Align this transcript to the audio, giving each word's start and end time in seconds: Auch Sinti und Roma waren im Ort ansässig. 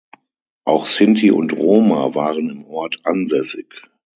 Auch 0.65 0.87
Sinti 0.87 1.29
und 1.29 1.53
Roma 1.53 2.15
waren 2.15 2.49
im 2.49 2.65
Ort 2.65 3.01
ansässig. 3.03 3.69